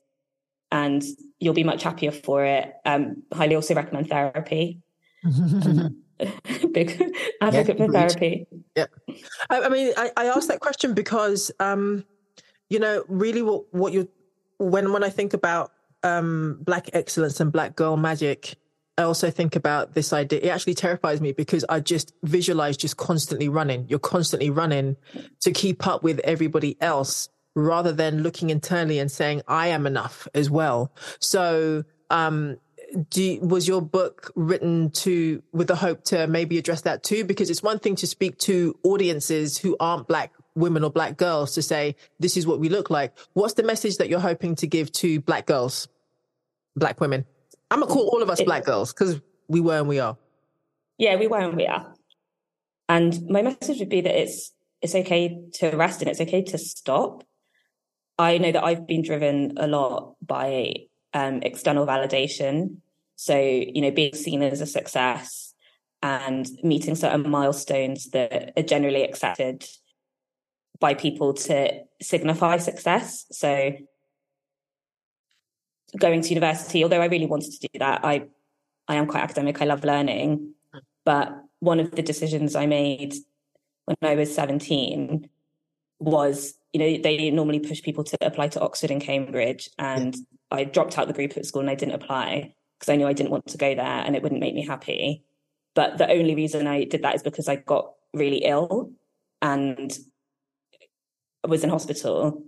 [0.72, 1.04] And
[1.40, 2.74] you'll be much happier for it.
[2.86, 4.82] Um highly also recommend therapy.
[6.72, 7.02] Big
[7.42, 8.48] advocate yeah, for therapy.
[8.76, 8.86] Yeah.
[9.50, 12.06] I, I mean I, I asked that question because um
[12.70, 14.10] you know really what what you
[14.58, 15.72] when when i think about
[16.04, 18.56] um black excellence and black girl magic
[18.98, 20.40] I also think about this idea.
[20.44, 23.88] It actually terrifies me because I just visualize just constantly running.
[23.90, 24.98] You're constantly running
[25.42, 30.28] to keep up with everybody else rather than looking internally and saying, I am enough
[30.36, 30.94] as well.
[31.20, 32.58] So, um,
[33.16, 37.24] you, was your book written to with the hope to maybe address that too?
[37.24, 41.56] Because it's one thing to speak to audiences who aren't black women or black girls
[41.56, 43.18] to say this is what we look like.
[43.34, 45.88] What's the message that you're hoping to give to black girls,
[46.76, 47.26] black women?
[47.72, 50.18] I'm gonna call all of us black girls because we were and we are.
[50.98, 51.94] Yeah, we were and we are.
[52.90, 56.58] And my message would be that it's it's okay to rest and it's okay to
[56.58, 57.24] stop.
[58.20, 60.74] I know that I've been driven a lot by
[61.14, 62.78] um, external validation.
[63.16, 65.54] So, you know, being seen as a success
[66.02, 69.66] and meeting certain milestones that are generally accepted
[70.80, 73.26] by people to signify success.
[73.32, 73.72] So,
[76.00, 78.28] going to university, although I really wanted to do that, I
[78.88, 79.62] I am quite academic.
[79.62, 80.54] I love learning,
[81.06, 83.16] but one of the decisions I made
[83.86, 85.30] when I was 17
[86.00, 89.70] was, you know, they normally push people to apply to Oxford and Cambridge.
[89.80, 90.16] And
[90.52, 93.14] I dropped out the group at school and I didn't apply because I knew I
[93.14, 95.24] didn't want to go there and it wouldn't make me happy.
[95.76, 98.92] But the only reason I did that is because I got really ill
[99.42, 99.98] and
[101.48, 102.44] was in hospital.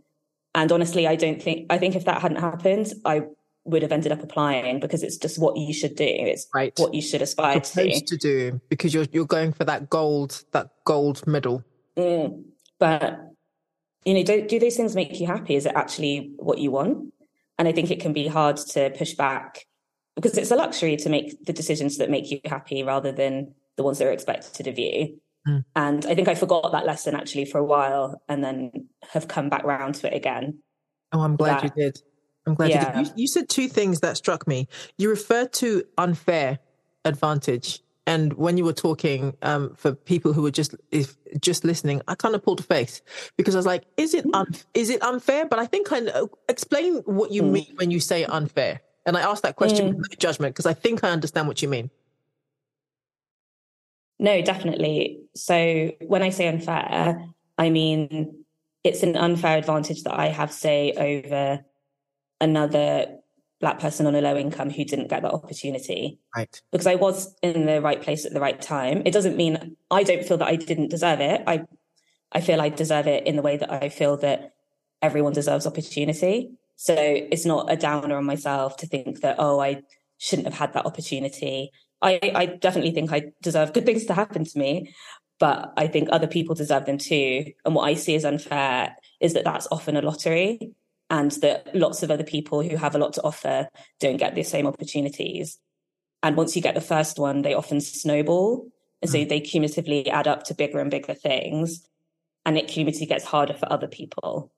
[0.55, 3.23] And honestly, I don't think, I think if that hadn't happened, I
[3.65, 6.05] would have ended up applying because it's just what you should do.
[6.07, 6.71] It's right.
[6.77, 8.01] what you should aspire to.
[8.01, 11.63] to do because you're you're going for that gold that gold medal.
[11.97, 12.43] Mm.
[12.79, 13.19] But
[14.05, 15.55] you know, do do those things make you happy?
[15.55, 17.11] Is it actually what you want?
[17.57, 19.65] And I think it can be hard to push back
[20.15, 23.83] because it's a luxury to make the decisions that make you happy rather than the
[23.83, 25.19] ones that are expected of you.
[25.47, 25.63] Mm.
[25.75, 29.49] And I think I forgot that lesson actually for a while and then have come
[29.49, 30.59] back around to it again.
[31.11, 32.01] Oh, I'm glad that, you did.
[32.47, 32.99] I'm glad yeah.
[32.99, 34.67] you, you said two things that struck me.
[34.97, 36.59] You referred to unfair
[37.03, 37.81] advantage.
[38.07, 42.13] And when you were talking, um, for people who were just if just listening, I
[42.13, 43.01] kind of pulled a face
[43.35, 46.29] because I was like, "Is it un- is it unfair?" But I think I know,
[46.47, 47.51] explain what you mm.
[47.51, 48.81] mean when you say unfair.
[49.07, 49.97] And I asked that question mm.
[49.97, 51.89] with no judgment because I think I understand what you mean.
[54.19, 55.21] No, definitely.
[55.35, 57.25] So when I say unfair,
[57.57, 58.43] I mean
[58.83, 61.65] it's an unfair advantage that I have, say, over
[62.39, 63.17] another
[63.59, 66.19] black person on a low income who didn't get that opportunity.
[66.35, 66.61] Right.
[66.71, 69.01] Because I was in the right place at the right time.
[69.05, 71.41] It doesn't mean I don't feel that I didn't deserve it.
[71.47, 71.65] I
[72.31, 74.53] I feel I deserve it in the way that I feel that
[75.01, 76.51] everyone deserves opportunity.
[76.75, 79.83] So it's not a downer on myself to think that, oh, I
[80.17, 81.71] shouldn't have had that opportunity.
[82.01, 84.93] I, I definitely think I deserve good things to happen to me,
[85.39, 87.45] but I think other people deserve them too.
[87.63, 90.73] And what I see as unfair is that that's often a lottery
[91.09, 93.67] and that lots of other people who have a lot to offer
[93.99, 95.57] don't get the same opportunities.
[96.23, 98.67] And once you get the first one, they often snowball.
[99.01, 99.29] And so mm.
[99.29, 101.87] they cumulatively add up to bigger and bigger things.
[102.45, 104.51] And it cumulatively gets harder for other people.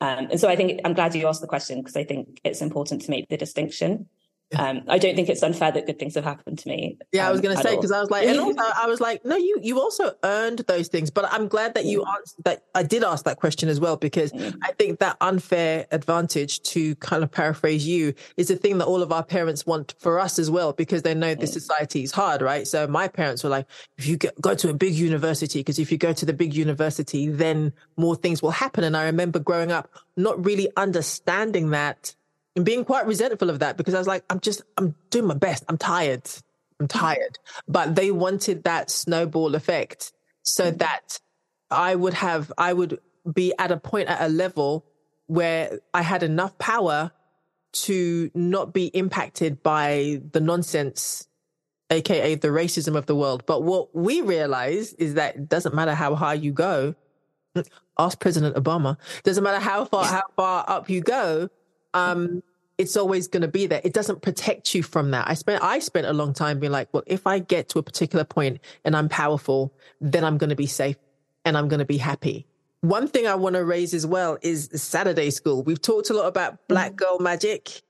[0.00, 2.60] Um, and so I think I'm glad you asked the question because I think it's
[2.60, 4.08] important to make the distinction.
[4.56, 6.98] Um, I don't think it's unfair that good things have happened to me.
[7.12, 9.00] Yeah, um, I was going to say because I was like, and also I was
[9.00, 11.10] like, no, you you also earned those things.
[11.10, 12.14] But I'm glad that you mm.
[12.14, 12.64] answered that.
[12.74, 14.56] I did ask that question as well because mm.
[14.62, 19.02] I think that unfair advantage, to kind of paraphrase you, is the thing that all
[19.02, 21.52] of our parents want for us as well because they know the mm.
[21.52, 22.66] society is hard, right?
[22.66, 23.66] So my parents were like,
[23.98, 27.28] if you go to a big university, because if you go to the big university,
[27.28, 28.84] then more things will happen.
[28.84, 32.14] And I remember growing up not really understanding that
[32.56, 35.34] and being quite resentful of that because I was like, I'm just, I'm doing my
[35.34, 35.64] best.
[35.68, 36.28] I'm tired.
[36.80, 37.38] I'm tired.
[37.66, 40.12] But they wanted that snowball effect
[40.42, 40.78] so mm-hmm.
[40.78, 41.18] that
[41.70, 43.00] I would have, I would
[43.32, 44.86] be at a point at a level
[45.26, 47.10] where I had enough power
[47.72, 51.26] to not be impacted by the nonsense,
[51.90, 53.44] aka the racism of the world.
[53.46, 56.94] But what we realize is that it doesn't matter how high you go.
[57.98, 58.96] Ask President Obama.
[59.24, 61.48] Doesn't matter how far how far up you go
[61.94, 62.42] um,
[62.76, 63.80] it's always going to be there.
[63.84, 65.28] It doesn't protect you from that.
[65.28, 67.82] I spent, I spent a long time being like, well, if I get to a
[67.82, 70.96] particular point and I'm powerful, then I'm going to be safe
[71.44, 72.46] and I'm going to be happy.
[72.80, 75.62] One thing I want to raise as well is Saturday school.
[75.62, 76.96] We've talked a lot about black mm-hmm.
[76.96, 77.80] girl magic,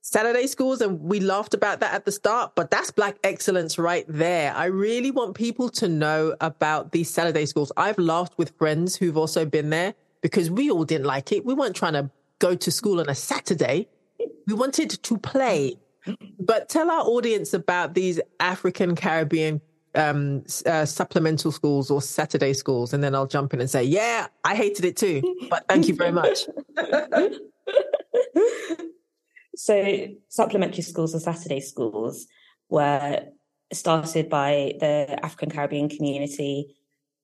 [0.00, 4.04] Saturday schools, and we laughed about that at the start, but that's black excellence right
[4.08, 4.52] there.
[4.54, 7.70] I really want people to know about these Saturday schools.
[7.76, 11.44] I've laughed with friends who've also been there because we all didn't like it.
[11.44, 12.10] We weren't trying to
[12.42, 13.88] go to school on a Saturday.
[14.46, 15.78] We wanted to play.
[16.40, 19.60] But tell our audience about these African Caribbean
[19.94, 24.26] um, uh, supplemental schools or Saturday schools, and then I'll jump in and say, "Yeah,
[24.42, 26.48] I hated it too, but thank you very much."
[29.56, 32.26] so, supplementary schools or Saturday schools
[32.68, 33.20] were
[33.72, 36.74] started by the African Caribbean community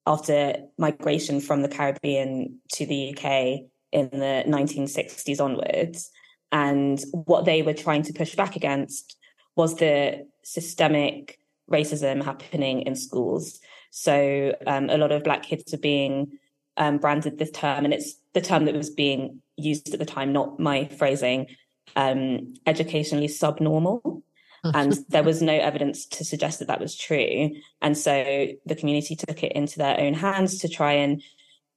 [0.07, 6.11] after migration from the Caribbean to the UK in the 1960s onwards.
[6.51, 9.17] And what they were trying to push back against
[9.57, 11.39] was the systemic
[11.71, 13.61] racism happening in schools.
[13.91, 16.39] So um, a lot of black kids are being
[16.77, 20.33] um, branded this term, and it's the term that was being used at the time,
[20.33, 21.49] not my phrasing,
[21.97, 24.23] um, educationally subnormal.
[24.65, 27.51] and there was no evidence to suggest that that was true.
[27.81, 31.23] And so the community took it into their own hands to try and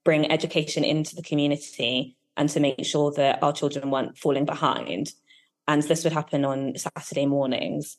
[0.04, 5.12] bring education into the community and to make sure that our children weren't falling behind.
[5.68, 7.98] And this would happen on Saturday mornings.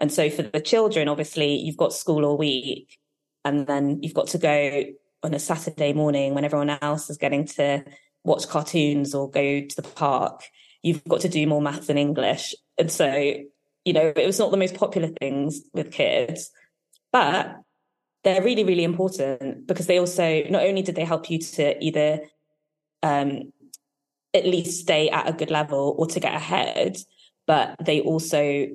[0.00, 2.98] And so for the children, obviously, you've got school all week,
[3.44, 4.84] and then you've got to go
[5.22, 7.84] on a Saturday morning when everyone else is getting to
[8.24, 10.42] watch cartoons or go to the park.
[10.82, 12.54] You've got to do more maths and English.
[12.76, 13.34] And so,
[13.84, 16.50] you know, it was not the most popular things with kids,
[17.10, 17.56] but
[18.24, 22.20] they're really, really important because they also, not only did they help you to either
[23.02, 23.52] um,
[24.34, 26.96] at least stay at a good level or to get ahead,
[27.46, 28.66] but they also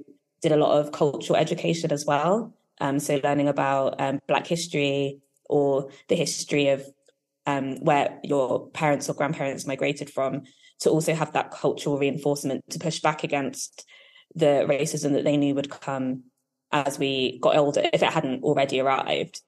[0.41, 2.53] did a lot of cultural education as well.
[2.81, 6.85] Um, so learning about um, Black history or the history of
[7.45, 10.43] um, where your parents or grandparents migrated from,
[10.79, 13.85] to also have that cultural reinforcement to push back against
[14.35, 16.23] the racism that they knew would come
[16.73, 19.41] as we got older, if it hadn't already arrived.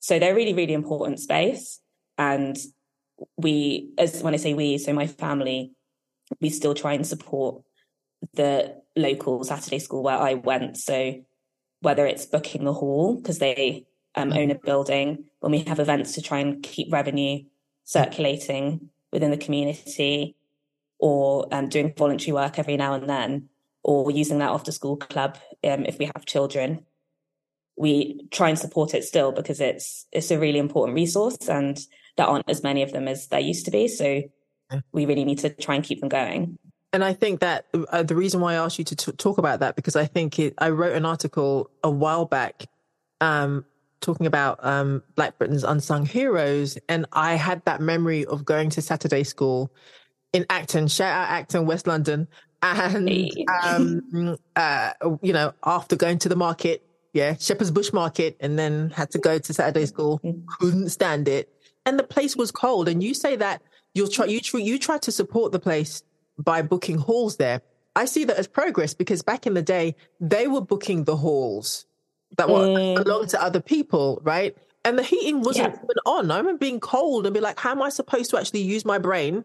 [0.00, 1.80] So they're really, really important space.
[2.18, 2.58] And
[3.36, 5.72] we, as when I say we, so my family,
[6.40, 7.62] we still try and support
[8.34, 10.76] the local Saturday school where I went.
[10.76, 11.24] So
[11.80, 13.86] whether it's booking the hall because they
[14.16, 17.44] um, own a building, when we have events to try and keep revenue
[17.84, 20.34] circulating within the community,
[20.98, 23.48] or um, doing voluntary work every now and then,
[23.86, 26.84] or using that after school club um, if we have children.
[27.76, 31.78] We try and support it still because it's it's a really important resource, and
[32.16, 33.86] there aren't as many of them as there used to be.
[33.86, 34.22] So
[34.92, 36.58] we really need to try and keep them going.
[36.92, 39.60] And I think that uh, the reason why I asked you to t- talk about
[39.60, 42.66] that because I think it, I wrote an article a while back
[43.20, 43.66] um,
[44.00, 48.82] talking about um, Black Britain's unsung heroes, and I had that memory of going to
[48.82, 49.70] Saturday school
[50.32, 50.88] in Acton.
[50.88, 52.26] Shout out Acton, West London,
[52.74, 54.92] and um, uh,
[55.22, 59.18] you know after going to the market, yeah, Shepherd's Bush Market, and then had to
[59.18, 60.20] go to Saturday school.
[60.24, 60.46] Mm-hmm.
[60.60, 61.52] Couldn't stand it,
[61.84, 62.88] and the place was cold.
[62.88, 63.62] And you say that
[63.94, 66.02] you'll try you try, you try to support the place
[66.38, 67.62] by booking halls there.
[67.94, 71.86] I see that as progress because back in the day, they were booking the halls
[72.36, 73.02] that were mm.
[73.02, 74.54] belonged to other people, right?
[74.84, 75.78] And the heating wasn't yeah.
[75.78, 76.30] even on.
[76.30, 78.98] I remember being cold and be like, how am I supposed to actually use my
[78.98, 79.44] brain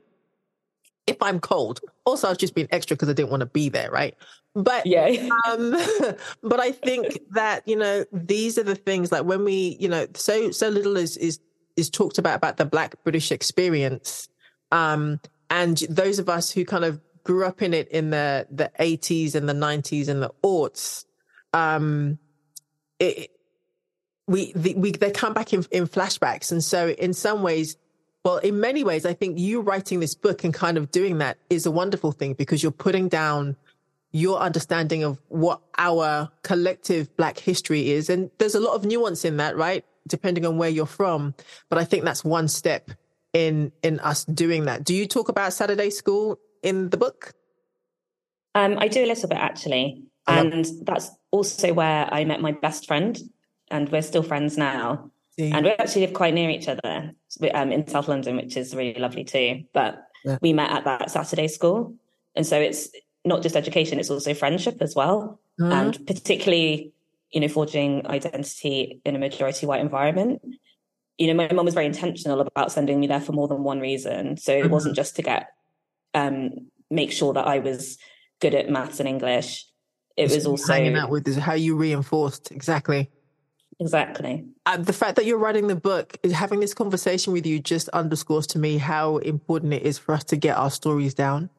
[1.07, 1.81] if I'm cold?
[2.05, 4.15] Also, I was just being extra because I didn't want to be there, right?
[4.55, 5.05] But yeah,
[5.49, 5.71] um,
[6.43, 10.07] but I think that you know these are the things like when we, you know,
[10.13, 11.39] so so little is is
[11.77, 14.27] is talked about about the Black British experience,
[14.71, 18.71] um, and those of us who kind of grew up in it in the the
[18.79, 21.05] 80s and the 90s and the aughts
[21.53, 22.17] um
[22.99, 23.29] it,
[24.27, 27.77] we the, we they come back in in flashbacks and so in some ways
[28.23, 31.37] well in many ways i think you writing this book and kind of doing that
[31.49, 33.55] is a wonderful thing because you're putting down
[34.13, 39.23] your understanding of what our collective black history is and there's a lot of nuance
[39.23, 41.33] in that right depending on where you're from
[41.69, 42.91] but i think that's one step
[43.33, 44.83] in in us doing that.
[44.83, 47.33] Do you talk about Saturday school in the book?
[48.55, 52.87] Um, I do a little bit actually, and that's also where I met my best
[52.87, 53.17] friend,
[53.69, 55.11] and we're still friends now.
[55.37, 55.51] See.
[55.51, 57.13] And we actually live quite near each other
[57.53, 59.63] um, in South London, which is really lovely too.
[59.73, 60.37] But yeah.
[60.41, 61.95] we met at that Saturday school,
[62.35, 62.89] and so it's
[63.25, 65.71] not just education; it's also friendship as well, mm-hmm.
[65.71, 66.93] and particularly,
[67.31, 70.41] you know, forging identity in a majority white environment
[71.21, 73.79] you know, my mum was very intentional about sending me there for more than one
[73.79, 74.37] reason.
[74.37, 74.71] So it mm-hmm.
[74.71, 75.49] wasn't just to get
[76.15, 76.49] um
[76.89, 77.97] make sure that I was
[78.39, 79.65] good at maths and English.
[80.17, 83.11] It was also hanging out with is how you reinforced exactly.
[83.81, 84.45] Exactly.
[84.67, 88.45] Uh, the fact that you're writing the book, having this conversation with you, just underscores
[88.47, 91.49] to me how important it is for us to get our stories down.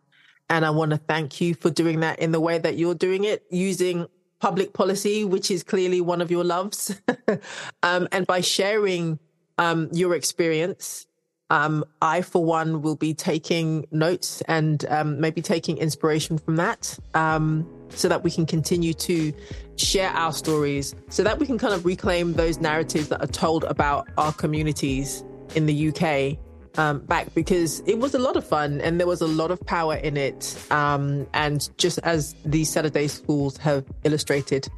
[0.49, 3.25] And I want to thank you for doing that in the way that you're doing
[3.25, 4.07] it, using
[4.39, 6.95] public policy, which is clearly one of your loves,
[7.83, 9.19] um, and by sharing
[9.59, 11.07] um, your experience.
[11.51, 16.99] Um, I, for one, will be taking notes and um, maybe taking inspiration from that
[17.15, 19.33] um, so that we can continue to
[19.77, 23.65] share our stories, so that we can kind of reclaim those narratives that are told
[23.65, 25.25] about our communities
[25.55, 26.39] in the UK
[26.79, 29.61] um, back because it was a lot of fun and there was a lot of
[29.67, 30.57] power in it.
[30.71, 34.69] Um, and just as these Saturday schools have illustrated,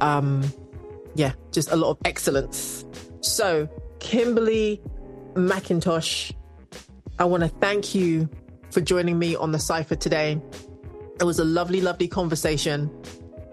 [0.00, 0.44] um,
[1.14, 2.84] yeah, just a lot of excellence.
[3.20, 3.68] So,
[4.00, 4.82] Kimberly
[5.34, 6.34] McIntosh,
[7.18, 8.28] I want to thank you
[8.70, 10.40] for joining me on the Cipher today.
[11.20, 12.90] It was a lovely, lovely conversation.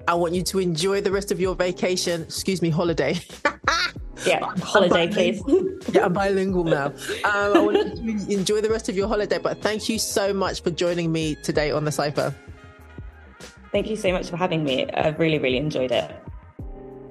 [0.07, 2.23] I want you to enjoy the rest of your vacation.
[2.23, 3.19] Excuse me, holiday.
[4.25, 5.41] yeah, holiday, please.
[5.91, 6.87] yeah, I'm bilingual now.
[6.87, 10.33] Um, I want you to enjoy the rest of your holiday, but thank you so
[10.33, 12.35] much for joining me today on the Cipher.
[13.71, 14.89] Thank you so much for having me.
[14.91, 16.11] I've really, really enjoyed it.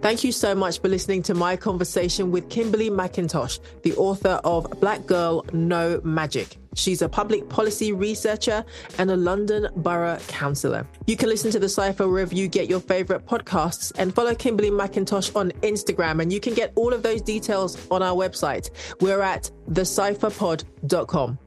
[0.03, 4.67] Thank you so much for listening to my conversation with Kimberly McIntosh, the author of
[4.81, 6.60] Black Girl No Magic.
[6.75, 8.65] She's a public policy researcher
[8.99, 10.87] and a London Borough councillor.
[11.07, 14.71] You can listen to the Cipher wherever you get your favorite podcasts and follow Kimberly
[14.71, 16.23] McIntosh on Instagram.
[16.23, 18.71] And you can get all of those details on our website.
[19.01, 21.39] We're at thecipherpod.com.